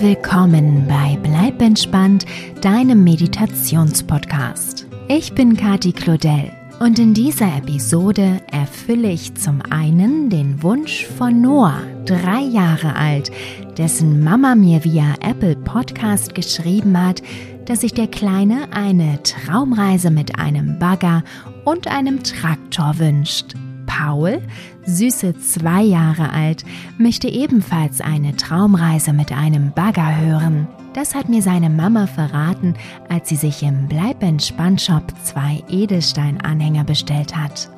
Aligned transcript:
willkommen 0.00 0.86
bei 0.88 1.18
Bleib 1.22 1.60
entspannt, 1.60 2.24
deinem 2.62 3.04
Meditationspodcast. 3.04 4.86
Ich 5.08 5.34
bin 5.34 5.58
Kati 5.58 5.92
Claudel 5.92 6.50
und 6.78 6.98
in 6.98 7.12
dieser 7.12 7.54
Episode 7.58 8.40
erfülle 8.50 9.10
ich 9.10 9.34
zum 9.34 9.60
einen 9.68 10.30
den 10.30 10.62
Wunsch 10.62 11.04
von 11.04 11.42
Noah, 11.42 11.82
drei 12.06 12.40
Jahre 12.40 12.96
alt, 12.96 13.30
dessen 13.76 14.24
Mama 14.24 14.54
mir 14.54 14.84
via 14.84 15.16
Apple 15.20 15.56
Podcast 15.56 16.34
geschrieben 16.34 16.96
hat, 16.98 17.22
dass 17.66 17.82
sich 17.82 17.92
der 17.92 18.08
Kleine 18.08 18.72
eine 18.72 19.22
Traumreise 19.22 20.10
mit 20.10 20.38
einem 20.38 20.78
Bagger 20.78 21.24
und 21.66 21.88
einem 21.88 22.22
Traktor 22.22 22.98
wünscht. 22.98 23.54
Paul, 24.00 24.40
süße 24.86 25.38
zwei 25.40 25.82
Jahre 25.82 26.30
alt, 26.30 26.64
möchte 26.98 27.28
ebenfalls 27.28 28.00
eine 28.00 28.34
Traumreise 28.34 29.12
mit 29.12 29.32
einem 29.32 29.72
Bagger 29.72 30.16
hören. 30.16 30.68
Das 30.94 31.14
hat 31.14 31.28
mir 31.28 31.42
seine 31.42 31.68
Mama 31.68 32.06
verraten, 32.06 32.74
als 33.08 33.28
sie 33.28 33.36
sich 33.36 33.62
im 33.62 33.88
Bleib 33.88 34.22
entspannt 34.22 34.80
Shop 34.80 35.02
zwei 35.22 35.62
Edelstein-Anhänger 35.68 36.84
bestellt 36.84 37.36
hat. 37.36 37.68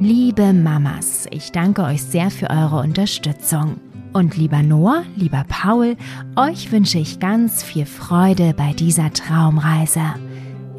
Liebe 0.00 0.52
Mamas, 0.52 1.26
ich 1.30 1.50
danke 1.50 1.82
euch 1.82 2.02
sehr 2.02 2.30
für 2.30 2.50
eure 2.50 2.80
Unterstützung. 2.80 3.80
Und 4.12 4.36
lieber 4.36 4.62
Noah, 4.62 5.04
lieber 5.16 5.44
Paul, 5.48 5.96
euch 6.36 6.72
wünsche 6.72 6.98
ich 6.98 7.20
ganz 7.20 7.62
viel 7.62 7.86
Freude 7.86 8.54
bei 8.54 8.72
dieser 8.72 9.12
Traumreise. 9.12 10.02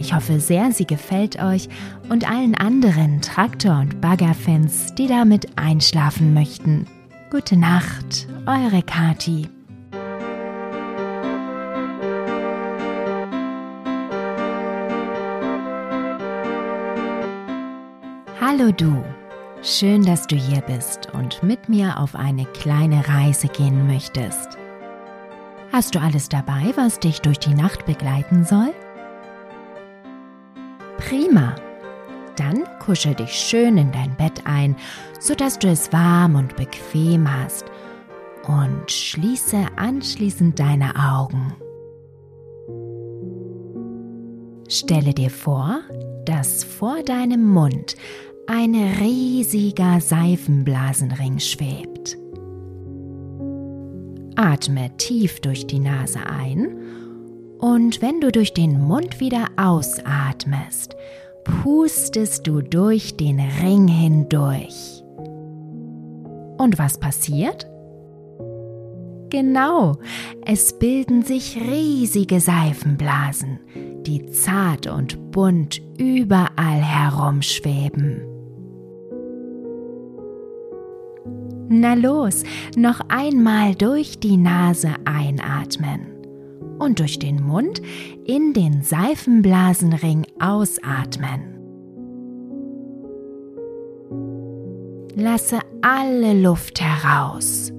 Ich 0.02 0.16
hoffe 0.16 0.40
sehr, 0.40 0.72
sie 0.72 0.88
gefällt 0.88 1.40
euch 1.44 1.70
und 2.10 2.28
allen 2.28 2.56
anderen 2.56 3.22
Traktor- 3.22 3.82
und 3.82 4.02
Baggerfans, 4.02 4.96
die 4.96 5.06
damit 5.06 5.60
einschlafen 5.60 6.34
möchten. 6.34 6.88
Gute 7.30 7.56
Nacht, 7.56 8.28
eure 8.48 8.82
Kati. 8.82 9.48
Hallo 18.42 18.72
du, 18.72 19.04
schön, 19.62 20.04
dass 20.04 20.26
du 20.26 20.36
hier 20.36 20.62
bist 20.62 21.10
und 21.14 21.44
mit 21.44 21.70
mir 21.70 22.00
auf 22.00 22.16
eine 22.16 22.46
kleine 22.46 23.08
Reise 23.08 23.50
gehen 23.50 23.86
möchtest. 23.86 24.58
Hast 25.72 25.94
du 25.94 26.00
alles 26.00 26.28
dabei, 26.28 26.74
was 26.76 27.00
dich 27.00 27.22
durch 27.22 27.38
die 27.38 27.54
Nacht 27.54 27.86
begleiten 27.86 28.46
soll? 28.46 28.74
Prima. 31.12 31.54
Dann 32.38 32.64
kuschel 32.80 33.14
dich 33.14 33.32
schön 33.32 33.78
in 33.78 33.92
dein 33.92 34.16
Bett 34.16 34.44
ein, 34.46 34.78
sodass 35.20 35.60
du 35.60 35.68
es 35.68 35.92
warm 35.92 36.36
und 36.36 36.56
bequem 36.56 37.30
hast 37.30 37.66
und 38.48 38.90
schließe 38.90 39.58
anschließend 39.76 40.58
deine 40.58 40.96
Augen. 40.96 41.54
Stelle 44.70 45.14
dir 45.14 45.30
vor, 45.30 45.82
dass 46.24 46.64
vor 46.64 47.04
deinem 47.04 47.44
Mund 47.44 47.98
ein 48.48 48.74
riesiger 48.74 50.00
Seifenblasenring 50.00 51.40
schwebt. 51.40 52.18
Atme 54.38 54.96
tief 54.96 55.42
durch 55.42 55.68
die 55.68 55.80
Nase 55.80 56.26
ein 56.26 56.78
und 57.62 58.02
wenn 58.02 58.20
du 58.20 58.32
durch 58.32 58.54
den 58.54 58.82
Mund 58.82 59.20
wieder 59.20 59.46
ausatmest, 59.56 60.96
pustest 61.44 62.48
du 62.48 62.62
durch 62.62 63.18
den 63.18 63.40
Ring 63.40 63.88
hindurch. 63.88 65.04
Und 66.58 66.80
was 66.80 67.00
passiert? 67.00 67.68
Genau, 69.30 69.98
es 70.44 70.78
bilden 70.78 71.22
sich 71.22 71.56
riesige 71.62 72.40
Seifenblasen, 72.40 73.60
die 74.08 74.26
zart 74.32 74.88
und 74.88 75.32
bunt 75.32 75.82
überall 75.98 76.82
herumschweben. 76.82 78.22
Na 81.70 81.94
los, 81.94 82.44
noch 82.76 83.00
einmal 83.08 83.76
durch 83.76 84.20
die 84.20 84.36
Nase 84.36 84.90
einatmen 85.06 86.21
und 86.82 87.00
durch 87.00 87.20
den 87.20 87.44
Mund 87.44 87.82
in 88.26 88.54
den 88.54 88.82
Seifenblasenring 88.82 90.26
ausatmen. 90.40 91.60
Lasse 95.16 95.60
alle 95.82 96.42
Luft 96.42 96.82
heraus 96.82 97.72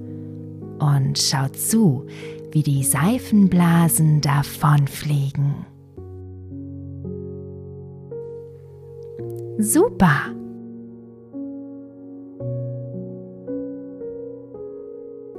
und 0.79 1.17
schau 1.17 1.47
zu, 1.49 2.05
wie 2.51 2.63
die 2.63 2.83
Seifenblasen 2.83 4.21
davonfliegen. 4.21 5.65
Super! 9.57 10.42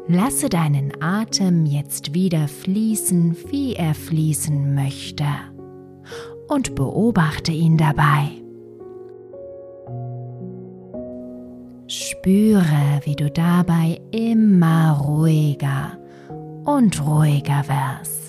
Lasse 0.07 0.51
deinen 0.51 0.93
Atem 1.03 1.65
jetzt 1.65 2.13
wieder 2.13 2.47
fließen, 2.47 3.37
wie 3.51 3.75
er 3.75 3.95
fließen 3.95 4.75
möchte 4.75 5.25
und 6.49 6.75
beobachte 6.75 7.53
ihn 7.53 7.79
dabei. 7.79 8.29
Spüre, 11.87 13.01
wie 13.05 13.17
du 13.17 13.31
dabei 13.31 13.99
immer 14.11 15.01
ruhiger 15.01 15.99
und 16.65 17.03
ruhiger 17.07 17.65
wirst. 17.67 18.24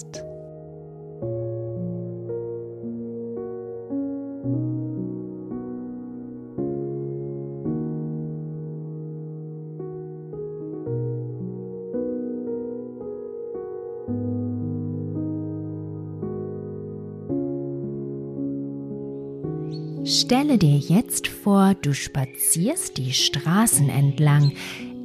Stelle 20.25 20.58
dir 20.58 20.80
jetzt 20.80 21.28
vor, 21.28 21.75
du 21.80 21.94
spazierst 21.94 22.97
die 22.97 23.13
Straßen 23.13 23.90
entlang 23.90 24.53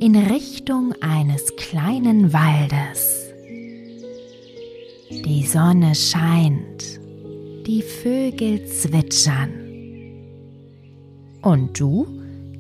in 0.01 0.17
Richtung 0.17 0.95
eines 1.03 1.57
kleinen 1.57 2.33
Waldes. 2.33 3.29
Die 5.11 5.45
Sonne 5.45 5.95
scheint, 5.95 6.99
die 7.67 7.83
Vögel 7.83 8.65
zwitschern 8.65 9.51
und 11.43 11.79
du 11.79 12.07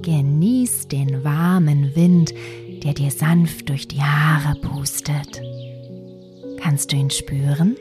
genießt 0.02 0.92
den 0.92 1.24
warmen 1.24 1.96
Wind, 1.96 2.34
der 2.84 2.92
dir 2.92 3.10
sanft 3.10 3.70
durch 3.70 3.88
die 3.88 4.02
Haare 4.02 4.60
pustet. 4.60 5.40
Kannst 6.60 6.92
du 6.92 6.96
ihn 6.96 7.08
spüren? 7.08 7.78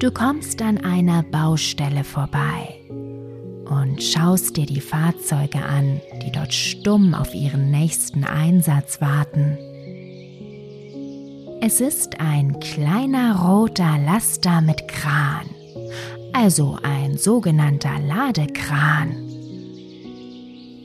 Du 0.00 0.10
kommst 0.10 0.62
an 0.62 0.78
einer 0.78 1.22
Baustelle 1.22 2.04
vorbei 2.04 2.80
und 3.68 4.02
schaust 4.02 4.56
dir 4.56 4.64
die 4.64 4.80
Fahrzeuge 4.80 5.62
an, 5.62 6.00
die 6.24 6.32
dort 6.32 6.54
stumm 6.54 7.12
auf 7.12 7.34
ihren 7.34 7.70
nächsten 7.70 8.24
Einsatz 8.24 9.02
warten. 9.02 9.58
Es 11.60 11.82
ist 11.82 12.18
ein 12.18 12.58
kleiner 12.60 13.40
roter 13.42 13.98
Laster 13.98 14.62
mit 14.62 14.88
Kran, 14.88 15.50
also 16.32 16.78
ein 16.82 17.18
sogenannter 17.18 17.98
Ladekran. 17.98 19.10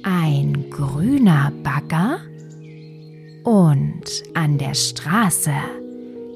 Ein 0.03 0.69
grüner 0.69 1.53
Bagger 1.63 2.17
und 3.45 4.03
an 4.33 4.57
der 4.57 4.73
Straße 4.73 5.53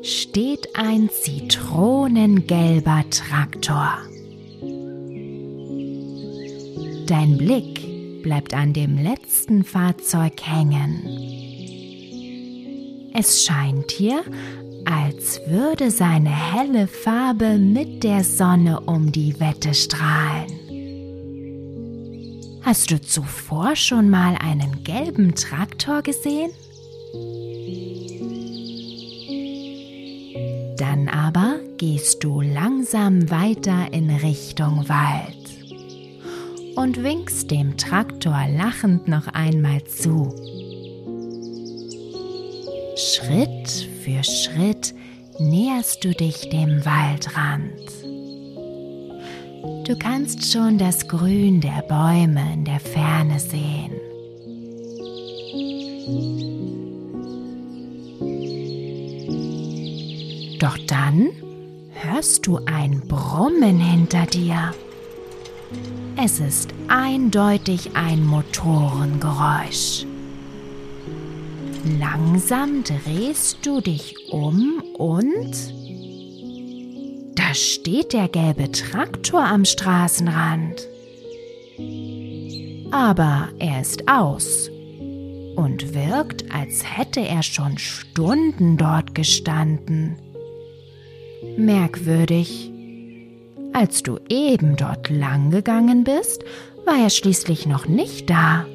steht 0.01 0.75
ein 0.75 1.10
zitronengelber 1.10 3.04
Traktor. 3.10 3.98
Dein 7.07 7.38
Blick 7.38 8.22
bleibt 8.24 8.54
an 8.54 8.74
dem 8.74 8.98
letzten 8.98 9.63
Fahrzeug 9.63 10.42
hängen. 10.42 11.04
Es 13.13 13.44
scheint 13.44 13.92
hier, 13.92 14.22
als 14.86 15.42
würde 15.48 15.92
seine 15.92 16.30
helle 16.30 16.88
Farbe 16.88 17.57
mit 17.57 18.04
der 18.04 18.24
Sonne 18.24 18.80
um 18.81 19.12
die 19.12 19.40
Wette 19.40 19.74
strahlen. 19.74 20.60
Hast 22.62 22.92
du 22.92 23.01
zuvor 23.01 23.75
schon 23.75 24.10
mal 24.10 24.36
einen 24.36 24.84
gelben 24.84 25.34
Traktor 25.36 26.01
gesehen? 26.04 26.51
Dann 30.80 31.10
aber 31.10 31.60
gehst 31.78 32.24
du 32.24 32.40
langsam 32.40 33.30
weiter 33.30 33.92
in 33.92 34.10
Richtung 34.10 34.88
Wald 34.88 35.36
und 36.78 37.04
winkst 37.04 37.52
dem 37.52 37.76
Traktor 37.76 38.46
lachend 38.48 39.10
noch 39.10 39.28
einmal 39.28 39.84
zu. 39.84 40.34
Schritt 42.96 43.90
für 44.06 44.24
Schritt 44.24 44.96
näherst 45.38 46.02
du 46.06 46.14
dich 46.14 46.48
dem 46.50 46.86
Waldrand. 46.86 47.74
Du 49.86 50.00
kannst 50.00 50.50
schon 50.50 50.78
das 50.78 51.10
Grün 51.10 51.60
der 51.60 51.82
Bäume 51.90 52.54
in 52.54 52.64
der 52.64 52.80
Ferne 52.80 53.38
sehen. 53.38 54.09
Doch 60.60 60.78
dann 60.88 61.30
hörst 61.92 62.46
du 62.46 62.60
ein 62.66 63.02
Brummen 63.08 63.80
hinter 63.80 64.26
dir. 64.26 64.74
Es 66.22 66.40
ist 66.42 66.74
eindeutig 66.90 67.96
ein 67.96 68.26
Motorengeräusch. 68.26 70.06
Langsam 71.98 72.84
drehst 72.84 73.66
du 73.66 73.80
dich 73.80 74.16
um 74.32 74.84
und 74.98 75.74
da 77.36 77.54
steht 77.54 78.12
der 78.12 78.28
gelbe 78.28 78.70
Traktor 78.72 79.46
am 79.46 79.64
Straßenrand. 79.64 80.88
Aber 82.92 83.48
er 83.60 83.80
ist 83.80 84.10
aus 84.10 84.70
und 85.56 85.94
wirkt, 85.94 86.52
als 86.54 86.84
hätte 86.98 87.22
er 87.22 87.44
schon 87.44 87.78
Stunden 87.78 88.76
dort 88.76 89.16
gestanden. 89.16 90.18
Merkwürdig. 91.57 92.71
Als 93.71 94.03
du 94.03 94.19
eben 94.30 94.75
dort 94.75 95.09
lang 95.09 95.51
gegangen 95.51 96.03
bist, 96.03 96.44
war 96.86 96.97
er 97.01 97.09
schließlich 97.09 97.65
noch 97.65 97.88
nicht 97.88 98.30
da. 98.30 98.65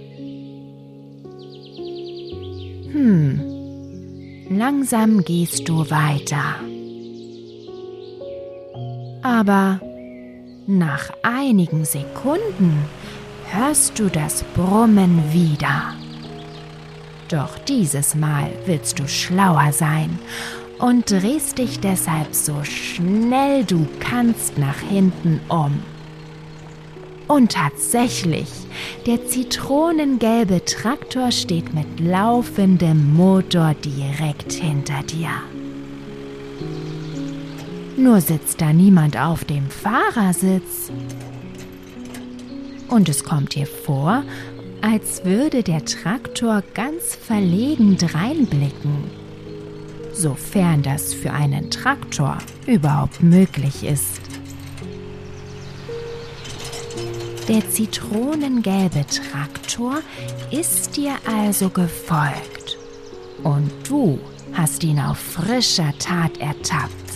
Hm, 2.92 3.40
langsam 4.48 5.24
gehst 5.24 5.68
du 5.68 5.90
weiter. 5.90 6.56
Aber 9.22 9.80
nach 10.66 11.10
einigen 11.22 11.84
Sekunden 11.84 12.84
hörst 13.50 13.98
du 13.98 14.08
das 14.08 14.42
Brummen 14.54 15.22
wieder. 15.32 15.94
Doch 17.28 17.58
dieses 17.58 18.14
Mal 18.14 18.50
willst 18.64 18.98
du 18.98 19.08
schlauer 19.08 19.72
sein 19.72 20.18
und 20.84 21.10
drehst 21.10 21.56
dich 21.56 21.80
deshalb 21.80 22.34
so 22.34 22.62
schnell 22.62 23.64
du 23.64 23.86
kannst 24.00 24.58
nach 24.58 24.78
hinten 24.80 25.40
um. 25.48 25.82
Und 27.26 27.52
tatsächlich, 27.52 28.50
der 29.06 29.26
zitronengelbe 29.26 30.62
Traktor 30.66 31.32
steht 31.32 31.72
mit 31.72 32.00
laufendem 32.00 33.14
Motor 33.14 33.74
direkt 33.82 34.52
hinter 34.52 35.02
dir. 35.04 35.30
Nur 37.96 38.20
sitzt 38.20 38.60
da 38.60 38.74
niemand 38.74 39.18
auf 39.18 39.46
dem 39.46 39.70
Fahrersitz. 39.70 40.92
Und 42.90 43.08
es 43.08 43.24
kommt 43.24 43.54
dir 43.54 43.66
vor, 43.66 44.22
als 44.82 45.24
würde 45.24 45.62
der 45.62 45.86
Traktor 45.86 46.62
ganz 46.74 47.14
verlegen 47.14 47.96
dreinblicken 47.96 49.23
sofern 50.24 50.82
das 50.82 51.12
für 51.12 51.32
einen 51.32 51.70
Traktor 51.70 52.38
überhaupt 52.66 53.22
möglich 53.22 53.84
ist. 53.84 54.22
Der 57.46 57.68
zitronengelbe 57.68 59.04
Traktor 59.04 59.98
ist 60.50 60.96
dir 60.96 61.12
also 61.26 61.68
gefolgt 61.68 62.78
und 63.42 63.70
du 63.86 64.18
hast 64.54 64.82
ihn 64.82 64.98
auf 64.98 65.18
frischer 65.18 65.92
Tat 65.98 66.38
ertappt. 66.38 67.10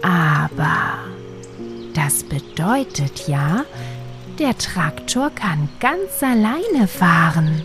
Aber 0.00 0.98
das 1.92 2.22
bedeutet 2.22 3.26
ja, 3.26 3.64
der 4.38 4.56
Traktor 4.56 5.30
kann 5.30 5.68
ganz 5.80 6.22
alleine 6.22 6.86
fahren. 6.86 7.62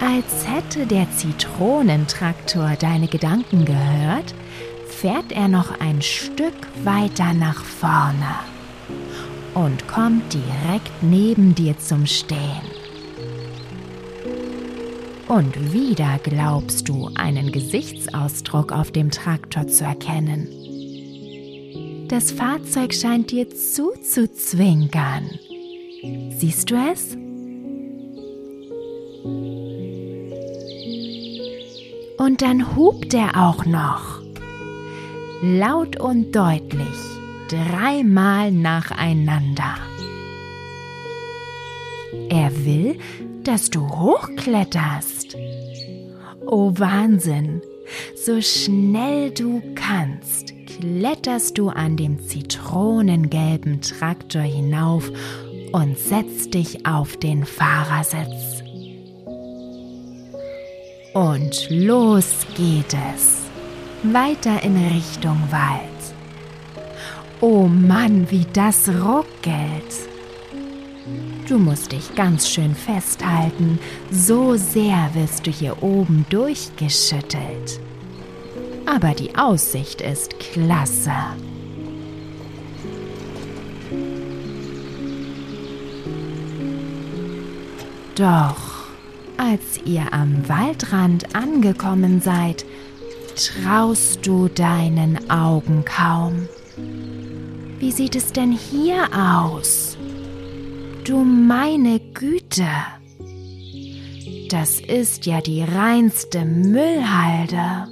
Als 0.00 0.46
hätte 0.48 0.86
der 0.86 1.10
Zitronentraktor 1.12 2.74
deine 2.80 3.06
Gedanken 3.06 3.66
gehört, 3.66 4.34
fährt 4.88 5.30
er 5.30 5.46
noch 5.48 5.78
ein 5.78 6.00
Stück 6.00 6.54
weiter 6.84 7.34
nach 7.34 7.62
vorne 7.62 8.36
und 9.54 9.86
kommt 9.88 10.32
direkt 10.32 11.02
neben 11.02 11.54
dir 11.54 11.78
zum 11.78 12.06
Stehen. 12.06 12.38
Und 15.28 15.72
wieder 15.72 16.18
glaubst 16.22 16.88
du, 16.88 17.10
einen 17.14 17.52
Gesichtsausdruck 17.52 18.72
auf 18.72 18.90
dem 18.90 19.10
Traktor 19.10 19.68
zu 19.68 19.84
erkennen. 19.84 20.48
Das 22.08 22.32
Fahrzeug 22.32 22.92
scheint 22.94 23.30
dir 23.30 23.48
zuzuzwinkern. 23.48 25.30
Siehst 26.36 26.70
du 26.70 26.74
es? 26.90 27.19
Und 32.20 32.42
dann 32.42 32.76
hupt 32.76 33.14
er 33.14 33.48
auch 33.48 33.64
noch. 33.64 34.20
Laut 35.40 35.98
und 35.98 36.36
deutlich, 36.36 36.98
dreimal 37.48 38.52
nacheinander. 38.52 39.76
Er 42.28 42.66
will, 42.66 42.98
dass 43.42 43.70
du 43.70 43.88
hochkletterst. 43.88 45.34
Oh 46.44 46.74
Wahnsinn! 46.76 47.62
So 48.22 48.42
schnell 48.42 49.30
du 49.30 49.62
kannst, 49.74 50.52
kletterst 50.66 51.56
du 51.56 51.70
an 51.70 51.96
dem 51.96 52.22
zitronengelben 52.22 53.80
Traktor 53.80 54.42
hinauf 54.42 55.10
und 55.72 55.98
setzt 55.98 56.52
dich 56.52 56.84
auf 56.84 57.16
den 57.16 57.46
Fahrersitz. 57.46 58.59
Und 61.20 61.68
los 61.68 62.46
geht 62.56 62.96
es. 63.14 63.42
Weiter 64.02 64.62
in 64.62 64.74
Richtung 64.86 65.38
Wald. 65.50 66.14
Oh 67.42 67.66
Mann, 67.66 68.30
wie 68.30 68.46
das 68.54 68.88
ruckelt. 68.88 70.08
Du 71.46 71.58
musst 71.58 71.92
dich 71.92 72.14
ganz 72.14 72.48
schön 72.48 72.74
festhalten, 72.74 73.78
so 74.10 74.56
sehr 74.56 75.10
wirst 75.12 75.46
du 75.46 75.50
hier 75.50 75.82
oben 75.82 76.24
durchgeschüttelt. 76.30 77.80
Aber 78.86 79.12
die 79.12 79.36
Aussicht 79.36 80.00
ist 80.00 80.40
klasse. 80.40 81.12
Doch 88.14 88.69
als 89.40 89.80
ihr 89.86 90.12
am 90.12 90.46
Waldrand 90.50 91.34
angekommen 91.34 92.20
seid, 92.20 92.66
traust 93.36 94.26
du 94.26 94.48
deinen 94.48 95.30
Augen 95.30 95.84
kaum. 95.86 96.46
Wie 97.78 97.90
sieht 97.90 98.16
es 98.16 98.32
denn 98.32 98.52
hier 98.52 99.08
aus? 99.14 99.96
Du 101.04 101.24
meine 101.24 102.00
Güte! 102.12 102.68
Das 104.50 104.78
ist 104.78 105.24
ja 105.24 105.40
die 105.40 105.62
reinste 105.62 106.44
Müllhalde. 106.44 107.88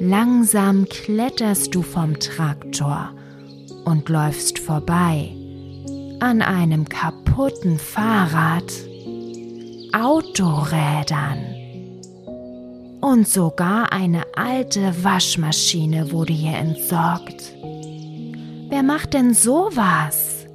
Langsam 0.00 0.86
kletterst 0.86 1.74
du 1.74 1.80
vom 1.80 2.18
Traktor 2.18 3.14
und 3.86 4.08
läufst 4.10 4.58
vorbei 4.58 5.34
an 6.20 6.42
einem 6.42 6.88
kaputten 6.88 7.21
Fahrrad, 7.34 8.70
Autorädern 9.94 11.38
und 13.00 13.26
sogar 13.26 13.90
eine 13.90 14.24
alte 14.36 14.92
Waschmaschine 15.02 16.12
wurde 16.12 16.34
hier 16.34 16.58
entsorgt. 16.58 17.54
Wer 18.68 18.82
macht 18.82 19.14
denn 19.14 19.32
sowas? 19.32 20.46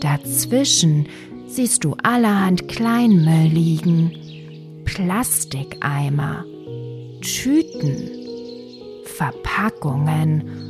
Dazwischen 0.00 1.08
siehst 1.48 1.82
du 1.82 1.96
allerhand 2.04 2.68
Kleinmüll 2.68 3.48
liegen, 3.48 4.12
Plastikeimer, 4.84 6.44
Tüten, 7.20 8.10
Verpackungen 9.04 10.69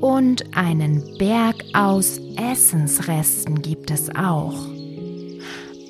und 0.00 0.56
einen 0.56 1.16
Berg 1.18 1.64
aus 1.72 2.20
Essensresten 2.36 3.62
gibt 3.62 3.90
es 3.90 4.14
auch. 4.14 4.54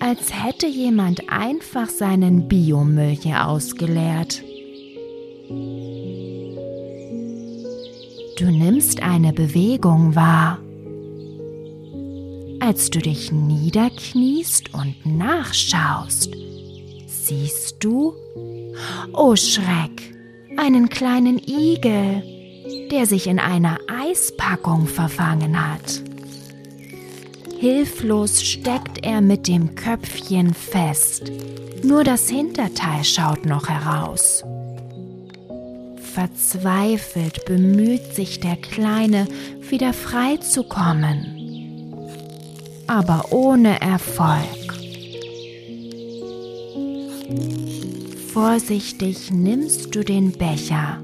Als 0.00 0.32
hätte 0.32 0.66
jemand 0.66 1.30
einfach 1.30 1.88
seinen 1.88 2.48
Biomüll 2.48 3.16
hier 3.16 3.46
ausgeleert. 3.46 4.42
Du 8.38 8.50
nimmst 8.50 9.02
eine 9.02 9.32
Bewegung 9.32 10.14
wahr. 10.14 10.58
als 12.66 12.90
du 12.90 12.98
dich 12.98 13.30
niederkniest 13.30 14.74
und 14.74 15.06
nachschaust, 15.06 16.32
siehst 17.06 17.76
du, 17.78 18.12
oh 19.12 19.36
Schreck, 19.36 20.14
einen 20.56 20.88
kleinen 20.88 21.38
Igel, 21.38 22.24
der 22.90 23.06
sich 23.06 23.26
in 23.26 23.38
einer 23.38 23.78
Eispackung 23.88 24.86
verfangen 24.86 25.60
hat. 25.60 26.02
Hilflos 27.58 28.42
steckt 28.42 29.04
er 29.04 29.20
mit 29.20 29.48
dem 29.48 29.74
Köpfchen 29.74 30.52
fest, 30.52 31.32
nur 31.82 32.04
das 32.04 32.28
Hinterteil 32.28 33.02
schaut 33.02 33.46
noch 33.46 33.68
heraus. 33.68 34.44
Verzweifelt 35.96 37.44
bemüht 37.46 38.14
sich 38.14 38.40
der 38.40 38.56
Kleine, 38.56 39.26
wieder 39.68 39.92
frei 39.92 40.36
zu 40.38 40.64
kommen, 40.64 41.94
aber 42.86 43.32
ohne 43.32 43.80
Erfolg. 43.80 44.44
Vorsichtig 48.32 49.30
nimmst 49.30 49.94
du 49.94 50.04
den 50.04 50.32
Becher 50.32 51.00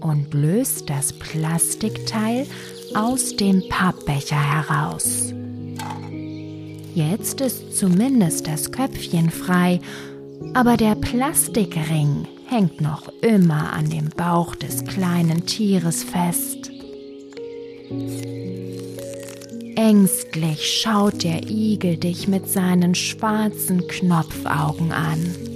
und 0.00 0.32
löst 0.34 0.88
das 0.90 1.12
Plastikteil 1.12 2.46
aus 2.94 3.36
dem 3.36 3.62
Pappbecher 3.68 4.40
heraus. 4.40 5.32
Jetzt 6.94 7.40
ist 7.40 7.76
zumindest 7.76 8.46
das 8.46 8.72
Köpfchen 8.72 9.30
frei, 9.30 9.80
aber 10.54 10.76
der 10.76 10.94
Plastikring 10.94 12.26
hängt 12.46 12.80
noch 12.80 13.08
immer 13.20 13.72
an 13.72 13.90
dem 13.90 14.08
Bauch 14.08 14.54
des 14.54 14.84
kleinen 14.84 15.46
Tieres 15.46 16.02
fest. 16.02 16.70
Ängstlich 19.76 20.80
schaut 20.80 21.22
der 21.22 21.48
Igel 21.48 21.96
dich 21.96 22.26
mit 22.26 22.48
seinen 22.48 22.94
schwarzen 22.96 23.86
Knopfaugen 23.86 24.90
an. 24.90 25.47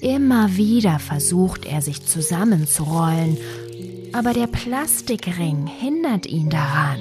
Immer 0.00 0.56
wieder 0.56 0.98
versucht 0.98 1.64
er 1.64 1.80
sich 1.80 2.04
zusammenzurollen, 2.06 3.38
aber 4.12 4.32
der 4.32 4.46
Plastikring 4.46 5.66
hindert 5.66 6.26
ihn 6.26 6.50
daran. 6.50 7.00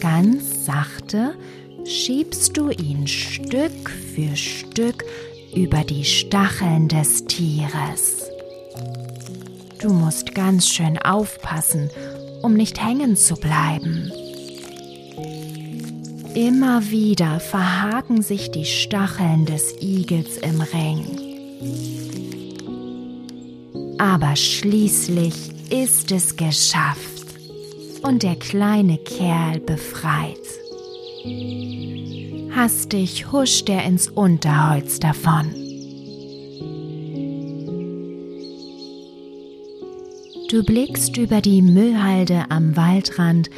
Ganz 0.00 0.64
sachte 0.64 1.34
schiebst 1.84 2.56
du 2.56 2.70
ihn 2.70 3.06
Stück 3.06 3.90
für 4.14 4.36
Stück 4.36 5.04
über 5.54 5.84
die 5.84 6.04
Stacheln 6.04 6.88
des 6.88 7.24
Tieres. 7.24 8.28
Du 9.80 9.92
musst 9.92 10.34
ganz 10.34 10.68
schön 10.68 10.98
aufpassen, 10.98 11.90
um 12.42 12.54
nicht 12.54 12.84
hängen 12.84 13.16
zu 13.16 13.36
bleiben. 13.36 14.10
Immer 16.38 16.88
wieder 16.88 17.40
verhaken 17.40 18.22
sich 18.22 18.52
die 18.52 18.64
Stacheln 18.64 19.44
des 19.44 19.74
Igels 19.82 20.36
im 20.36 20.60
Ring. 20.60 21.04
Aber 23.98 24.36
schließlich 24.36 25.34
ist 25.68 26.12
es 26.12 26.36
geschafft 26.36 27.26
und 28.02 28.22
der 28.22 28.36
kleine 28.36 28.98
Kerl 28.98 29.58
befreit. 29.58 30.38
Hastig 32.54 33.32
huscht 33.32 33.68
er 33.68 33.84
ins 33.84 34.06
Unterholz 34.06 35.00
davon. 35.00 35.52
Du 40.52 40.62
blickst 40.64 41.16
über 41.16 41.40
die 41.40 41.62
Müllhalde 41.62 42.44
am 42.48 42.76
Waldrand 42.76 43.50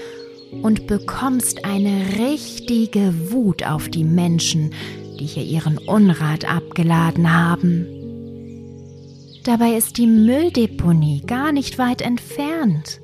und 0.62 0.87
bekommst 0.87 1.64
eine 1.64 2.19
richtige 2.19 3.33
Wut 3.33 3.64
auf 3.64 3.88
die 3.88 4.04
Menschen, 4.04 4.73
die 5.19 5.26
hier 5.26 5.45
ihren 5.45 5.78
Unrat 5.78 6.45
abgeladen 6.45 7.33
haben. 7.33 7.87
Dabei 9.45 9.73
ist 9.73 9.97
die 9.97 10.07
Mülldeponie 10.07 11.23
gar 11.26 11.52
nicht 11.52 11.78
weit 11.78 12.02
entfernt. 12.02 13.00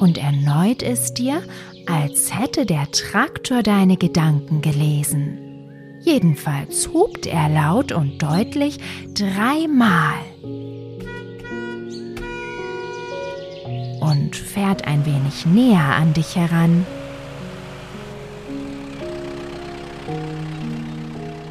Und 0.00 0.16
erneut 0.16 0.82
ist 0.82 1.14
dir, 1.14 1.42
als 1.86 2.34
hätte 2.38 2.64
der 2.64 2.90
Traktor 2.90 3.62
deine 3.62 3.96
Gedanken 3.96 4.62
gelesen. 4.62 5.38
Jedenfalls 6.02 6.88
hupt 6.92 7.26
er 7.26 7.50
laut 7.50 7.92
und 7.92 8.22
deutlich 8.22 8.78
dreimal. 9.14 10.29
Und 14.00 14.34
fährt 14.34 14.86
ein 14.86 15.04
wenig 15.06 15.46
näher 15.46 15.96
an 15.96 16.12
dich 16.12 16.36
heran. 16.36 16.86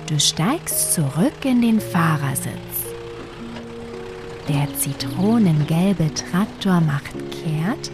Du 0.07 0.19
steigst 0.19 0.93
zurück 0.93 1.45
in 1.45 1.61
den 1.61 1.79
Fahrersitz. 1.79 2.53
Der 4.47 4.67
zitronengelbe 4.75 6.11
Traktor 6.15 6.81
macht 6.81 7.13
kehrt 7.31 7.91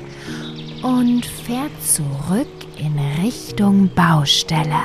und 0.81 1.25
fährt 1.25 1.83
zurück 1.83 2.47
in 2.77 2.97
Richtung 3.21 3.89
Baustelle. 3.93 4.81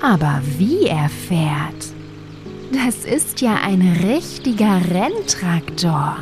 Aber 0.00 0.40
wie 0.56 0.86
er 0.86 1.10
fährt, 1.10 1.92
das 2.72 3.04
ist 3.04 3.40
ja 3.42 3.56
ein 3.56 3.82
richtiger 4.02 4.80
Renntraktor. 4.90 6.16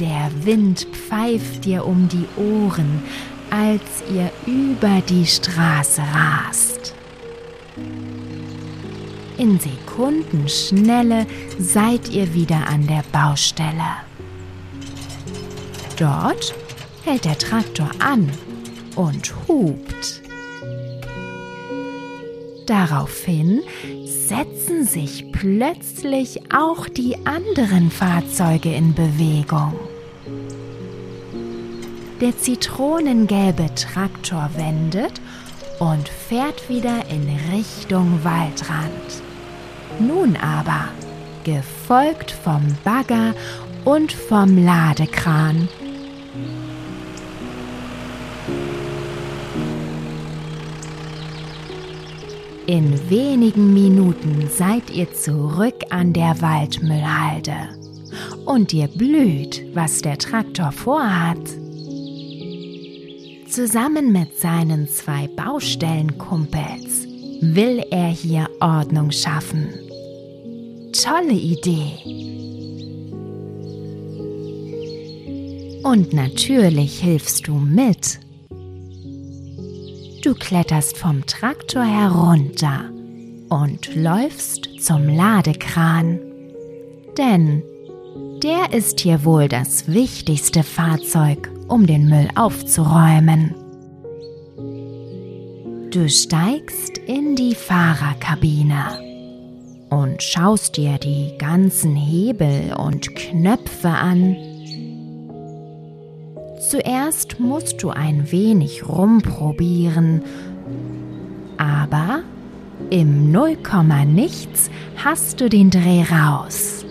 Der 0.00 0.30
Wind 0.44 0.88
pfeift 0.92 1.64
dir 1.64 1.86
um 1.86 2.08
die 2.08 2.26
Ohren, 2.36 3.02
als 3.50 4.02
ihr 4.12 4.32
über 4.46 5.00
die 5.08 5.24
Straße 5.24 6.02
rast. 6.02 6.94
In 9.38 9.60
Sekundenschnelle 9.60 11.26
seid 11.58 12.08
ihr 12.08 12.34
wieder 12.34 12.66
an 12.66 12.86
der 12.86 13.04
Baustelle. 13.12 14.02
Dort 15.96 16.54
hält 17.04 17.24
der 17.24 17.38
Traktor 17.38 17.90
an 18.00 18.28
und 18.96 19.32
hupt. 19.46 20.22
Daraufhin 22.66 23.60
setzen 24.28 24.84
sich 24.84 25.30
plötzlich 25.32 26.40
auch 26.52 26.88
die 26.88 27.16
anderen 27.26 27.90
Fahrzeuge 27.90 28.74
in 28.74 28.94
Bewegung. 28.94 29.74
Der 32.20 32.36
zitronengelbe 32.38 33.74
Traktor 33.74 34.48
wendet 34.56 35.20
und 35.78 36.08
fährt 36.08 36.68
wieder 36.68 37.02
in 37.10 37.28
Richtung 37.52 38.20
Waldrand. 38.22 39.22
Nun 39.98 40.36
aber, 40.36 40.88
gefolgt 41.44 42.30
vom 42.30 42.62
Bagger 42.84 43.34
und 43.84 44.12
vom 44.12 44.64
Ladekran. 44.64 45.68
In 52.66 53.10
wenigen 53.10 53.74
Minuten 53.74 54.48
seid 54.48 54.88
ihr 54.90 55.12
zurück 55.12 55.74
an 55.90 56.14
der 56.14 56.40
Waldmüllhalde. 56.40 57.52
Und 58.46 58.72
ihr 58.72 58.88
blüht, 58.88 59.62
was 59.74 60.00
der 60.00 60.16
Traktor 60.16 60.72
vorhat. 60.72 61.46
Zusammen 63.50 64.12
mit 64.12 64.38
seinen 64.38 64.88
zwei 64.88 65.28
Baustellenkumpels 65.28 67.06
will 67.42 67.84
er 67.90 68.08
hier 68.08 68.48
Ordnung 68.60 69.10
schaffen. 69.10 69.68
Tolle 70.92 71.34
Idee. 71.34 71.92
Und 75.82 76.14
natürlich 76.14 77.00
hilfst 77.00 77.46
du 77.46 77.56
mit. 77.56 78.23
Du 80.24 80.32
kletterst 80.32 80.96
vom 80.96 81.26
Traktor 81.26 81.84
herunter 81.84 82.88
und 83.50 83.94
läufst 83.94 84.70
zum 84.80 85.06
Ladekran. 85.06 86.18
Denn 87.18 87.62
der 88.42 88.72
ist 88.72 89.00
hier 89.00 89.26
wohl 89.26 89.48
das 89.48 89.86
wichtigste 89.86 90.62
Fahrzeug, 90.62 91.50
um 91.68 91.86
den 91.86 92.08
Müll 92.08 92.30
aufzuräumen. 92.36 93.54
Du 95.90 96.08
steigst 96.08 96.96
in 96.96 97.36
die 97.36 97.54
Fahrerkabine 97.54 98.98
und 99.90 100.22
schaust 100.22 100.78
dir 100.78 100.96
die 100.96 101.36
ganzen 101.36 101.94
Hebel 101.96 102.72
und 102.78 103.14
Knöpfe 103.14 103.90
an 103.90 104.53
Zuerst 106.68 107.40
musst 107.40 107.82
du 107.82 107.90
ein 107.90 108.30
wenig 108.32 108.88
rumprobieren, 108.88 110.22
aber 111.56 112.22
im 112.90 113.30
Nullkomma 113.30 114.04
nichts 114.04 114.70
hast 114.96 115.40
du 115.40 115.48
den 115.48 115.70
Dreh 115.70 116.02
raus. 116.02 116.84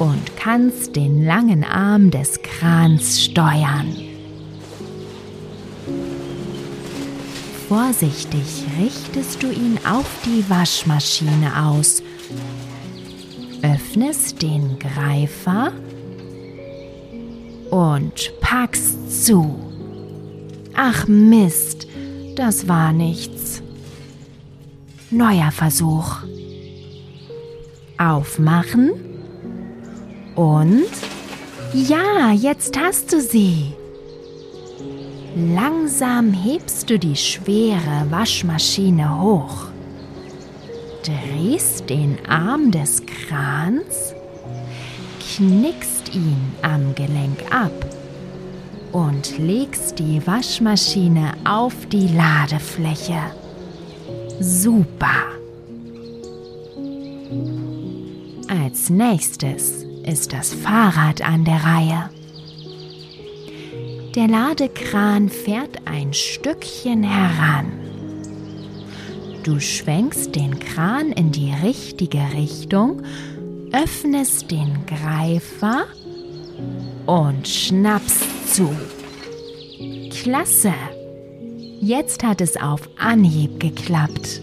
und 0.00 0.34
kannst 0.36 0.96
den 0.96 1.24
langen 1.24 1.62
Arm 1.62 2.10
des 2.10 2.40
Krans 2.42 3.22
steuern. 3.22 3.94
Vorsichtig 7.68 8.64
richtest 8.80 9.42
du 9.42 9.50
ihn 9.50 9.78
auf 9.88 10.10
die 10.24 10.48
Waschmaschine 10.48 11.52
aus, 11.66 12.02
öffnest 13.62 14.40
den 14.42 14.78
Greifer 14.78 15.72
und 17.70 18.32
packst 18.40 19.24
zu. 19.24 19.58
Ach 20.74 21.06
Mist, 21.06 21.86
das 22.36 22.68
war 22.68 22.92
nichts. 22.92 23.62
Neuer 25.10 25.50
Versuch. 25.50 26.18
Aufmachen 27.98 28.92
und 30.34 30.88
ja, 31.74 32.32
jetzt 32.32 32.78
hast 32.78 33.12
du 33.12 33.20
sie. 33.20 33.74
Langsam 35.36 36.32
hebst 36.32 36.90
du 36.90 36.98
die 36.98 37.14
schwere 37.14 38.06
Waschmaschine 38.08 39.20
hoch, 39.20 39.66
drehst 41.04 41.88
den 41.88 42.18
Arm 42.26 42.70
des 42.70 43.02
Krans, 43.06 44.14
knickst 45.36 45.99
ihn 46.14 46.52
am 46.62 46.94
Gelenk 46.94 47.38
ab 47.50 47.72
und 48.92 49.38
legst 49.38 49.98
die 49.98 50.26
Waschmaschine 50.26 51.32
auf 51.44 51.74
die 51.86 52.08
Ladefläche. 52.08 53.20
Super! 54.40 55.30
Als 58.48 58.90
nächstes 58.90 59.84
ist 60.04 60.32
das 60.32 60.52
Fahrrad 60.54 61.22
an 61.22 61.44
der 61.44 61.62
Reihe. 61.62 62.10
Der 64.14 64.26
Ladekran 64.26 65.28
fährt 65.28 65.86
ein 65.86 66.12
Stückchen 66.12 67.04
heran. 67.04 67.66
Du 69.44 69.60
schwenkst 69.60 70.34
den 70.34 70.58
Kran 70.58 71.12
in 71.12 71.30
die 71.30 71.52
richtige 71.62 72.20
Richtung, 72.34 73.02
öffnest 73.72 74.50
den 74.50 74.84
Greifer 74.86 75.86
und 77.10 77.48
schnappst 77.48 78.54
zu. 78.54 78.72
Klasse! 80.10 80.72
Jetzt 81.80 82.22
hat 82.22 82.40
es 82.40 82.56
auf 82.56 82.88
Anhieb 82.98 83.58
geklappt. 83.58 84.40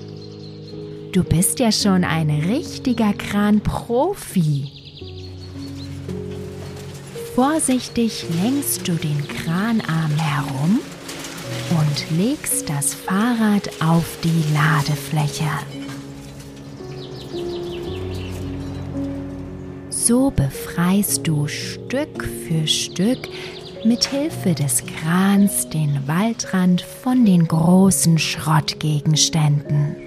Du 1.14 1.24
bist 1.24 1.60
ja 1.60 1.72
schon 1.72 2.04
ein 2.04 2.30
richtiger 2.30 3.14
Kranprofi. 3.14 4.70
Vorsichtig 7.36 8.26
lenkst 8.42 8.86
du 8.86 8.94
den 8.94 9.26
Kranarm 9.30 10.18
herum 10.18 10.80
und 11.70 12.18
legst 12.18 12.70
das 12.70 12.94
Fahrrad 12.94 13.70
auf 13.82 14.04
die 14.24 14.44
Ladefläche. 14.54 15.50
So 20.08 20.32
befreist 20.32 21.28
du 21.28 21.50
Stück 21.50 22.24
für 22.24 22.66
Stück 22.66 23.28
mit 23.84 24.06
Hilfe 24.06 24.54
des 24.54 24.82
Krans 24.86 25.68
den 25.68 26.08
Waldrand 26.08 26.80
von 26.82 27.26
den 27.26 27.46
großen 27.46 28.18
Schrottgegenständen. 28.18 30.07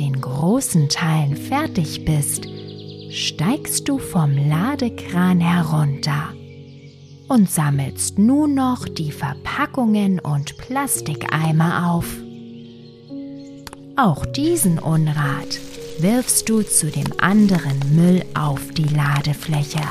Den 0.00 0.20
großen 0.20 0.88
Teilen 0.88 1.36
fertig 1.36 2.04
bist, 2.04 2.46
steigst 3.10 3.88
du 3.88 3.98
vom 3.98 4.36
Ladekran 4.48 5.40
herunter 5.40 6.32
und 7.28 7.50
sammelst 7.50 8.18
nun 8.18 8.54
noch 8.54 8.88
die 8.88 9.12
Verpackungen 9.12 10.18
und 10.18 10.56
Plastikeimer 10.56 11.92
auf. 11.92 12.06
Auch 13.96 14.24
diesen 14.24 14.78
Unrat 14.78 15.60
wirfst 15.98 16.48
du 16.48 16.62
zu 16.62 16.90
dem 16.90 17.12
anderen 17.18 17.78
Müll 17.94 18.24
auf 18.34 18.60
die 18.72 18.88
Ladefläche. 18.88 19.82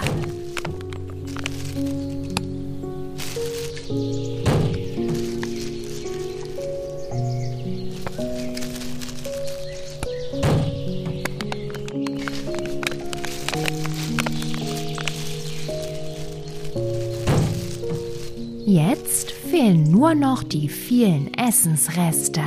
Noch 20.19 20.43
die 20.43 20.67
vielen 20.67 21.33
Essensreste. 21.33 22.41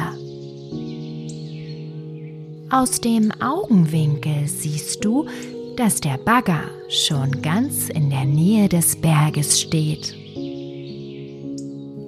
Aus 2.71 3.01
dem 3.01 3.33
Augenwinkel 3.41 4.47
siehst 4.47 5.05
du, 5.05 5.27
dass 5.77 6.01
der 6.01 6.19
Bagger 6.19 6.65
schon 6.89 7.43
ganz 7.43 7.89
in 7.89 8.11
der 8.11 8.25
Nähe 8.25 8.69
des 8.69 8.97
Berges 8.97 9.61
steht. 9.61 10.15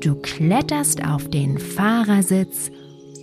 Du 0.00 0.14
kletterst 0.16 1.02
auf 1.02 1.28
den 1.30 1.58
Fahrersitz 1.58 2.70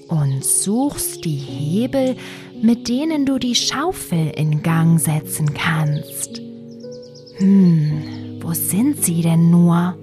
und 0.07 0.43
suchst 0.43 1.23
die 1.23 1.37
Hebel, 1.37 2.15
mit 2.61 2.87
denen 2.89 3.25
du 3.25 3.37
die 3.37 3.55
Schaufel 3.55 4.31
in 4.35 4.63
Gang 4.63 4.99
setzen 4.99 5.53
kannst. 5.53 6.41
Hm, 7.37 8.39
wo 8.41 8.53
sind 8.53 9.03
sie 9.03 9.21
denn 9.21 9.51
nur? 9.51 9.95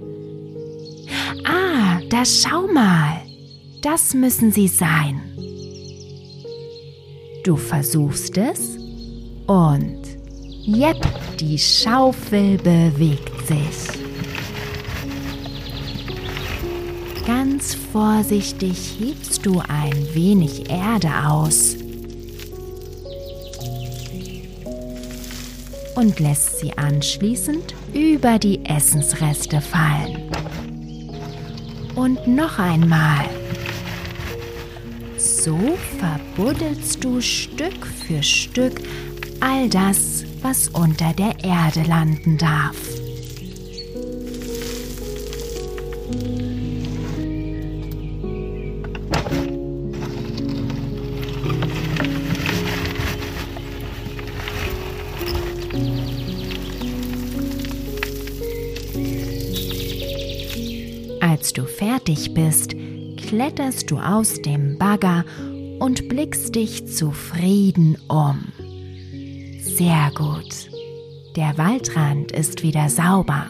Da 2.09 2.25
schau 2.25 2.66
mal. 2.73 3.21
Das 3.83 4.14
müssen 4.14 4.51
sie 4.51 4.66
sein. 4.66 5.21
Du 7.44 7.57
versuchst 7.57 8.37
es 8.38 8.77
und 9.47 10.01
jepp, 10.62 11.07
die 11.38 11.59
Schaufel 11.59 12.59
bewegt 12.59 13.47
sich. 13.47 13.99
Ganz 17.27 17.75
vorsichtig 17.75 18.97
hebst 18.99 19.44
du 19.44 19.61
ein 19.68 20.14
wenig 20.14 20.71
Erde 20.71 21.11
aus 21.27 21.77
und 25.94 26.21
lässt 26.21 26.61
sie 26.61 26.73
anschließend 26.77 27.75
über 27.92 28.38
die 28.38 28.64
Essensreste 28.64 29.61
fallen. 29.61 30.28
Und 31.99 32.29
noch 32.29 32.61
einmal. 32.61 33.29
So 35.17 35.59
verbuddelst 35.99 37.03
du 37.03 37.21
Stück 37.21 37.85
für 37.85 38.23
Stück 38.23 38.81
all 39.41 39.69
das, 39.69 40.25
was 40.41 40.69
unter 40.69 41.13
der 41.13 41.35
Erde 41.43 41.83
landen 41.83 42.39
darf. 42.39 42.77
Fertig 62.09 62.33
bist, 62.33 62.75
kletterst 63.18 63.90
du 63.90 63.99
aus 63.99 64.40
dem 64.40 64.79
Bagger 64.79 65.27
und 65.79 66.09
blickst 66.09 66.55
dich 66.55 66.87
zufrieden 66.87 67.99
um. 68.09 68.51
Sehr 69.61 70.11
gut. 70.14 70.71
Der 71.37 71.59
Waldrand 71.59 72.33
ist 72.33 72.62
wieder 72.62 72.88
sauber. 72.88 73.49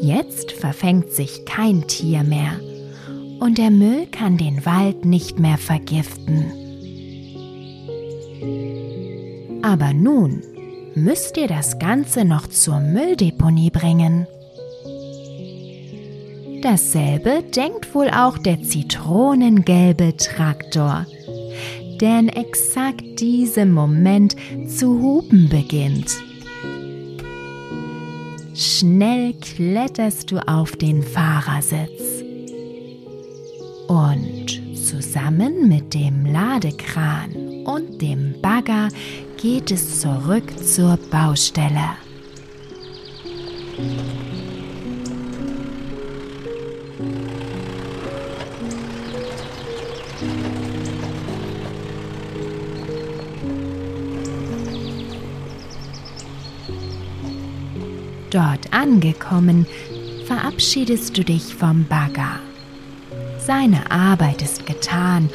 Jetzt 0.00 0.52
verfängt 0.52 1.10
sich 1.12 1.44
kein 1.44 1.86
Tier 1.86 2.22
mehr 2.22 2.58
und 3.40 3.58
der 3.58 3.70
Müll 3.70 4.06
kann 4.10 4.38
den 4.38 4.64
Wald 4.64 5.04
nicht 5.04 5.38
mehr 5.38 5.58
vergiften. 5.58 6.50
Aber 9.62 9.92
nun 9.92 10.42
müsst 10.94 11.36
ihr 11.36 11.48
das 11.48 11.78
Ganze 11.78 12.24
noch 12.24 12.46
zur 12.46 12.80
Mülldeponie 12.80 13.70
bringen. 13.70 14.26
Dasselbe 16.64 17.42
denkt 17.54 17.94
wohl 17.94 18.08
auch 18.08 18.38
der 18.38 18.62
zitronengelbe 18.62 20.16
Traktor, 20.16 21.04
der 22.00 22.20
in 22.20 22.30
exakt 22.30 23.20
diesem 23.20 23.70
Moment 23.70 24.34
zu 24.66 24.98
hupen 24.98 25.50
beginnt. 25.50 26.10
Schnell 28.54 29.34
kletterst 29.34 30.30
du 30.30 30.38
auf 30.38 30.72
den 30.76 31.02
Fahrersitz 31.02 32.24
und 33.88 34.62
zusammen 34.74 35.68
mit 35.68 35.92
dem 35.92 36.24
Ladekran 36.24 37.64
und 37.66 38.00
dem 38.00 38.40
Bagger 38.40 38.88
geht 39.36 39.70
es 39.70 40.00
zurück 40.00 40.58
zur 40.64 40.96
Baustelle. 41.10 41.90
Dort 58.34 58.72
angekommen, 58.72 59.64
verabschiedest 60.26 61.16
du 61.16 61.22
dich 61.22 61.54
vom 61.54 61.84
Bagger. 61.84 62.40
Seine 63.38 63.92
Arbeit 63.92 64.42
ist 64.42 64.66
getan 64.66 65.30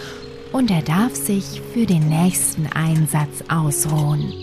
und 0.51 0.69
er 0.69 0.81
darf 0.81 1.15
sich 1.15 1.61
für 1.71 1.85
den 1.85 2.09
nächsten 2.09 2.67
Einsatz 2.67 3.41
ausruhen. 3.47 4.33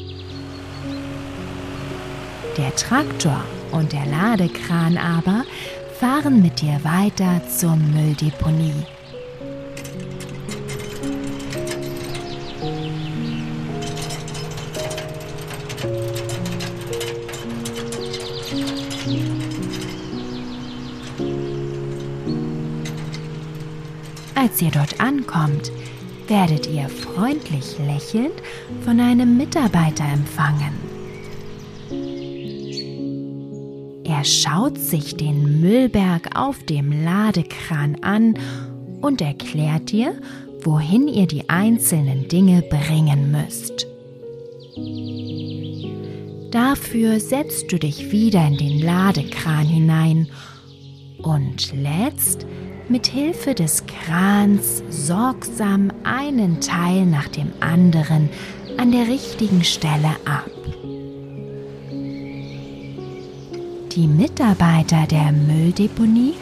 Der 2.57 2.75
Traktor 2.77 3.45
und 3.73 3.93
der 3.93 4.07
Ladekran 4.07 4.97
aber 4.97 5.45
fahren 6.01 6.41
mit 6.41 6.63
dir 6.63 6.81
weiter 6.83 7.43
zur 7.51 7.77
Mülldeponie. 7.77 8.73
Als 24.57 24.63
ihr 24.63 24.71
dort 24.71 24.99
ankommt, 25.03 25.71
werdet 26.29 26.67
ihr 26.67 26.89
freundlich 26.89 27.77
lächelnd 27.79 28.33
von 28.87 28.99
einem 29.01 29.37
Mitarbeiter 29.37 30.05
empfangen. 30.05 30.73
Er 34.05 34.25
schaut 34.25 34.79
sich 34.79 35.15
den 35.15 35.61
Müllberg 35.61 36.31
auf 36.35 36.65
dem 36.65 37.05
Ladekran 37.05 37.97
an 38.01 38.39
und 39.03 39.21
erklärt 39.21 39.93
dir, 39.93 40.19
wohin 40.63 41.07
ihr 41.07 41.27
die 41.27 41.51
einzelnen 41.51 42.27
Dinge 42.29 42.63
bringen 42.63 43.31
müsst. 43.31 43.87
Dafür 46.51 47.21
setzt 47.21 47.71
du 47.71 47.79
dich 47.79 48.11
wieder 48.11 48.47
in 48.47 48.57
den 48.57 48.81
Ladekran 48.81 49.67
hinein 49.67 50.29
und 51.19 51.75
lädst 51.75 52.47
mit 52.89 53.07
Hilfe 53.07 53.55
des 53.55 53.85
Krans 53.87 54.83
sorgsam 54.91 55.91
einen 56.05 56.61
Teil 56.61 57.05
nach 57.05 57.29
dem 57.29 57.53
anderen 57.61 58.29
an 58.79 58.93
der 58.93 59.09
richtigen 59.09 59.65
Stelle 59.65 60.11
ab. 60.25 60.51
Die 63.93 64.07
Mitarbeiter 64.07 65.07
der 65.07 65.33
Mülldeponie 65.33 66.35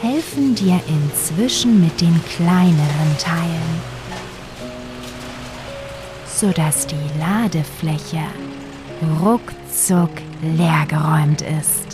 helfen 0.00 0.54
dir 0.54 0.80
inzwischen 0.88 1.80
mit 1.82 2.00
den 2.00 2.20
kleineren 2.36 3.18
Teilen, 3.18 3.80
sodass 6.26 6.86
die 6.86 7.18
Ladefläche 7.18 8.22
ruckzuck 9.20 10.10
leergeräumt 10.42 11.42
ist. 11.42 11.91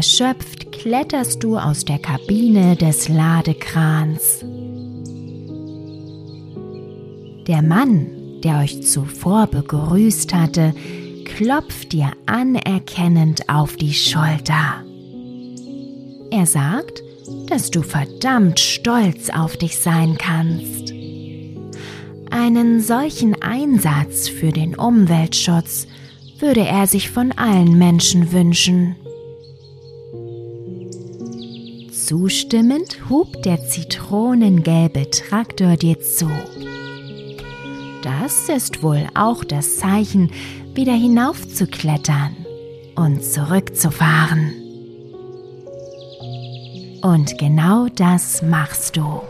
Erschöpft 0.00 0.72
kletterst 0.72 1.44
du 1.44 1.58
aus 1.58 1.84
der 1.84 1.98
Kabine 1.98 2.74
des 2.74 3.10
Ladekrans. 3.10 4.42
Der 7.46 7.60
Mann, 7.60 8.06
der 8.42 8.60
euch 8.60 8.80
zuvor 8.80 9.46
begrüßt 9.46 10.32
hatte, 10.32 10.72
klopft 11.26 11.92
dir 11.92 12.12
anerkennend 12.24 13.46
auf 13.50 13.76
die 13.76 13.92
Schulter. 13.92 14.82
Er 16.30 16.46
sagt, 16.46 17.02
dass 17.48 17.70
du 17.70 17.82
verdammt 17.82 18.58
stolz 18.58 19.28
auf 19.28 19.58
dich 19.58 19.76
sein 19.76 20.16
kannst. 20.16 20.94
Einen 22.30 22.80
solchen 22.80 23.42
Einsatz 23.42 24.30
für 24.30 24.50
den 24.50 24.76
Umweltschutz 24.76 25.86
würde 26.38 26.66
er 26.66 26.86
sich 26.86 27.10
von 27.10 27.32
allen 27.32 27.76
Menschen 27.76 28.32
wünschen. 28.32 28.96
Zustimmend 32.10 33.08
hub 33.08 33.40
der 33.44 33.64
zitronengelbe 33.68 35.08
Traktor 35.10 35.76
dir 35.76 36.00
zu. 36.00 36.28
Das 38.02 38.48
ist 38.48 38.82
wohl 38.82 39.06
auch 39.14 39.44
das 39.44 39.76
Zeichen, 39.76 40.32
wieder 40.74 40.94
hinaufzuklettern 40.94 42.34
und 42.96 43.22
zurückzufahren. 43.22 44.50
Und 47.00 47.38
genau 47.38 47.86
das 47.94 48.42
machst 48.42 48.96
du. 48.96 49.22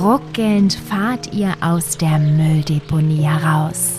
Ruckelnd 0.00 0.72
fahrt 0.72 1.34
ihr 1.34 1.54
aus 1.60 1.98
der 1.98 2.18
Mülldeponie 2.18 3.24
heraus. 3.24 3.96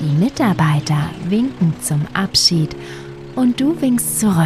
Die 0.00 0.16
Mitarbeiter 0.16 1.10
winken 1.28 1.74
zum 1.80 2.06
Abschied 2.12 2.76
und 3.36 3.60
du 3.60 3.80
winkst 3.80 4.20
zurück. 4.20 4.36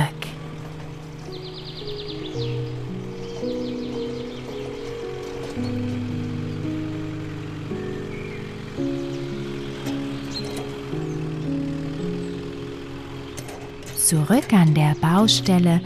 Zurück 13.97 14.53
an 14.53 14.73
der 14.75 14.95
Baustelle 15.01 15.81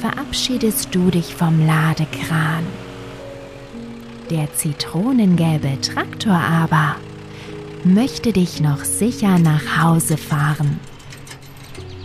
verabschiedest 0.00 0.94
du 0.94 1.10
dich 1.10 1.34
vom 1.34 1.66
Ladekran. 1.66 2.64
Der 4.30 4.52
zitronengelbe 4.54 5.78
Traktor 5.82 6.34
aber 6.34 6.96
möchte 7.84 8.32
dich 8.32 8.60
noch 8.60 8.82
sicher 8.82 9.38
nach 9.38 9.82
Hause 9.82 10.16
fahren 10.16 10.80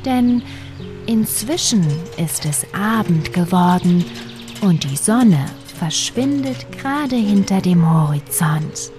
denn 0.06 0.42
inzwischen 1.06 1.86
ist 2.18 2.46
es 2.46 2.66
Abend 2.74 3.34
geworden 3.34 4.06
und 4.62 4.84
die 4.84 4.98
Sonne 4.98 5.46
verschwindet 5.78 6.72
gerade 6.72 7.16
hinter 7.16 7.62
dem 7.62 7.90
Horizont. 7.92 8.92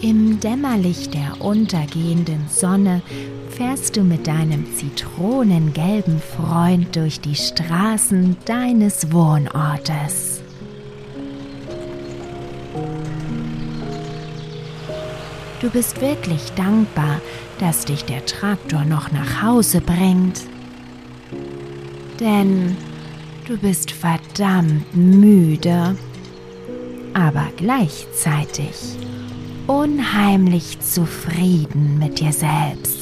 Im 0.00 0.40
Dämmerlicht 0.40 1.14
der 1.14 1.40
untergehenden 1.40 2.46
Sonne 2.48 3.02
fährst 3.50 3.96
du 3.96 4.02
mit 4.02 4.26
deinem 4.26 4.66
zitronengelben 4.74 6.20
Freund 6.20 6.96
durch 6.96 7.20
die 7.20 7.36
Straßen 7.36 8.36
deines 8.44 9.12
Wohnortes. 9.12 10.31
Du 15.62 15.70
bist 15.70 16.00
wirklich 16.00 16.50
dankbar, 16.56 17.20
dass 17.60 17.84
dich 17.84 18.04
der 18.04 18.26
Traktor 18.26 18.84
noch 18.84 19.12
nach 19.12 19.42
Hause 19.44 19.80
bringt. 19.80 20.40
Denn 22.18 22.76
du 23.46 23.56
bist 23.56 23.92
verdammt 23.92 24.92
müde, 24.92 25.94
aber 27.14 27.46
gleichzeitig 27.56 28.96
unheimlich 29.68 30.80
zufrieden 30.80 31.96
mit 31.96 32.18
dir 32.18 32.32
selbst. 32.32 33.01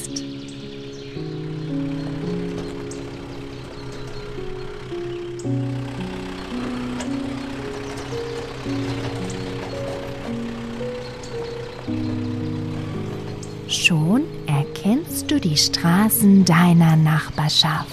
Straßen 15.61 16.45
deiner 16.47 16.97
Nachbarschaft. 16.97 17.87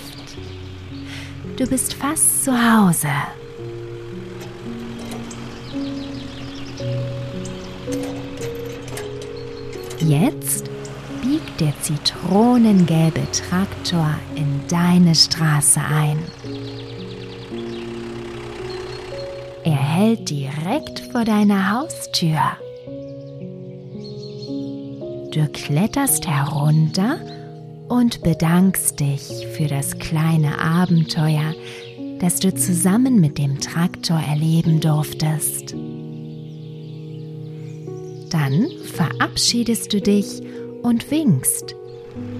Du 1.58 1.67
bist 1.67 1.95
fast 1.95 2.45
zu 2.45 2.51
Hause. 2.53 3.10
Jetzt 9.99 10.69
biegt 11.21 11.60
der 11.60 11.73
zitronengelbe 11.82 13.27
Traktor 13.32 14.12
in 14.36 14.62
deine 14.69 15.13
Straße 15.13 15.82
ein. 15.82 16.19
Er 19.65 19.75
hält 19.75 20.30
direkt 20.30 21.01
vor 21.12 21.25
deiner 21.25 21.71
Haustür. 21.71 22.39
Du 25.32 25.45
kletterst 25.51 26.25
herunter 26.25 27.19
und 27.89 28.21
bedankst 28.21 29.00
dich 29.00 29.47
für 29.56 29.67
das 29.67 29.97
kleine 29.97 30.60
Abenteuer, 30.60 31.54
das 32.19 32.39
du 32.39 32.54
zusammen 32.54 33.19
mit 33.19 33.38
dem 33.38 33.60
Traktor 33.60 34.19
erleben 34.19 34.80
durftest. 34.80 35.73
Dann 38.32 38.67
verabschiedest 38.93 39.93
du 39.93 40.02
dich 40.02 40.41
und 40.84 41.10
winkst, 41.12 41.76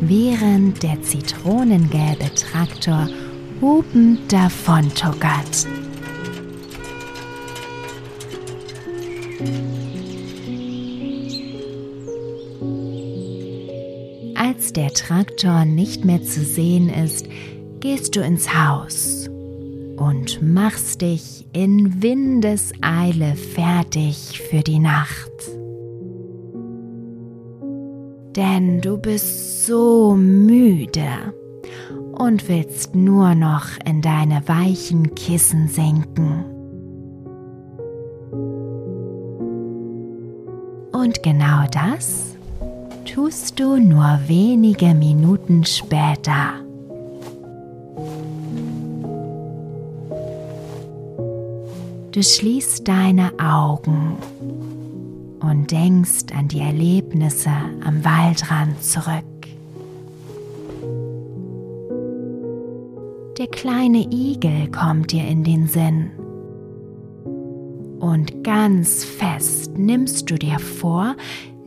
während 0.01 0.83
der 0.83 1.01
zitronengelbe 1.01 2.33
Traktor 2.36 3.07
hupend 3.62 4.31
davontuckert. 4.31 5.67
Als 14.67 14.73
der 14.73 14.91
Traktor 14.91 15.63
nicht 15.63 16.03
mehr 16.03 16.21
zu 16.23 16.43
sehen 16.43 16.89
ist, 16.89 17.25
gehst 17.80 18.17
du 18.17 18.19
ins 18.19 18.53
Haus 18.53 19.30
und 19.95 20.41
machst 20.41 21.01
dich 21.01 21.47
in 21.53 22.03
Windeseile 22.03 23.38
fertig 23.38 24.41
für 24.41 24.63
die 24.63 24.80
Nacht. 24.80 25.32
Denn 28.36 28.82
du 28.82 28.97
bist 28.97 29.65
so 29.65 30.17
müde 30.17 31.34
und 32.19 32.49
willst 32.49 32.93
nur 32.93 33.36
noch 33.36 33.67
in 33.86 34.01
deine 34.01 34.45
weichen 34.49 35.15
Kissen 35.15 35.69
sinken. 35.69 36.43
Und 40.91 41.23
genau 41.23 41.63
das 41.71 42.37
tust 43.07 43.59
du 43.59 43.77
nur 43.77 44.19
wenige 44.27 44.93
Minuten 44.93 45.65
später. 45.65 46.61
Du 52.11 52.21
schließt 52.21 52.87
deine 52.87 53.31
Augen 53.39 54.17
und 55.39 55.71
denkst 55.71 56.25
an 56.37 56.47
die 56.47 56.59
Erlebnisse 56.59 57.51
am 57.85 58.03
Waldrand 58.03 58.81
zurück. 58.83 59.23
Der 63.37 63.47
kleine 63.47 64.05
Igel 64.11 64.69
kommt 64.71 65.11
dir 65.11 65.25
in 65.25 65.43
den 65.43 65.67
Sinn. 65.67 66.11
Und 67.99 68.43
ganz 68.43 69.03
fest 69.03 69.77
nimmst 69.77 70.29
du 70.29 70.35
dir 70.35 70.59
vor, 70.59 71.15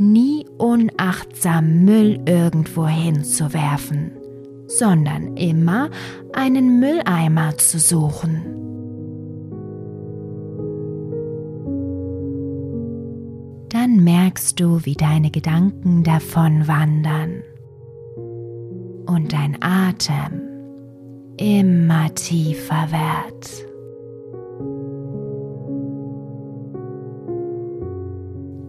nie 0.01 0.47
unachtsam 0.57 1.85
Müll 1.85 2.21
irgendwo 2.27 2.89
hinzuwerfen, 2.89 4.13
sondern 4.67 5.37
immer 5.37 5.91
einen 6.33 6.81
Mülleimer 6.81 7.57
zu 7.59 7.79
suchen. 7.79 8.43
Dann 13.69 14.03
merkst 14.03 14.59
du, 14.59 14.85
wie 14.85 14.95
deine 14.95 15.31
Gedanken 15.31 16.03
davon 16.03 16.67
wandern 16.67 17.43
und 19.07 19.33
dein 19.33 19.59
Atem 19.61 20.41
immer 21.37 22.13
tiefer 22.15 22.89
wird. 22.91 23.70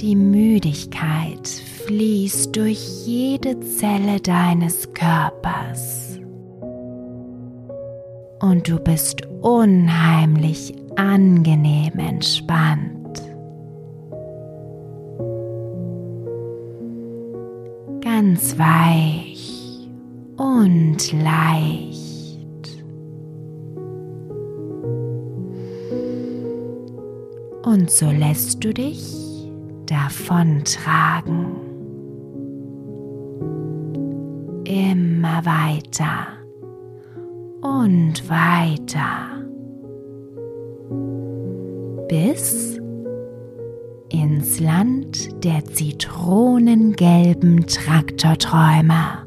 Die 0.01 0.15
Müdigkeit 0.15 1.47
fließt 1.85 2.55
durch 2.55 3.05
jede 3.05 3.59
Zelle 3.59 4.19
deines 4.19 4.91
Körpers. 4.93 6.17
Und 8.39 8.67
du 8.67 8.79
bist 8.79 9.21
unheimlich 9.41 10.73
angenehm 10.95 11.99
entspannt. 11.99 13.21
Ganz 18.03 18.57
weich 18.57 19.87
und 20.35 21.11
leicht. 21.11 21.99
Und 27.61 27.91
so 27.91 28.09
lässt 28.09 28.63
du 28.63 28.73
dich 28.73 29.30
davontragen. 29.91 31.47
Immer 34.63 35.45
weiter 35.45 36.27
und 37.61 38.29
weiter. 38.29 39.27
Bis 42.07 42.79
ins 44.09 44.59
Land 44.61 45.43
der 45.43 45.65
zitronengelben 45.65 47.67
Traktorträumer. 47.67 49.20